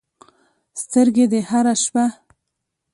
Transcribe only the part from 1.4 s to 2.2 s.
هره شپه